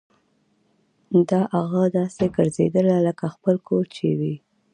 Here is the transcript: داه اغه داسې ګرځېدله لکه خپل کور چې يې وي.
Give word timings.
داه 1.27 1.45
اغه 1.61 1.83
داسې 1.97 2.25
ګرځېدله 2.35 2.97
لکه 3.07 3.25
خپل 3.35 3.55
کور 3.67 3.83
چې 3.95 4.03
يې 4.09 4.13
وي. 4.19 4.35